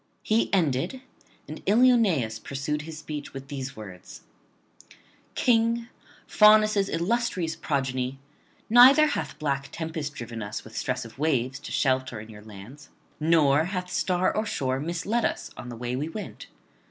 [0.23, 1.01] He ended;
[1.47, 4.21] and Ilioneus pursued his speech with these words:
[5.35, 5.89] 'King,
[6.25, 8.17] Faunus' illustrious progeny,
[8.67, 12.89] neither hath black tempest driven us with stress of waves to shelter in your lands,
[13.19, 16.47] nor hath star or shore misled us on the way we went.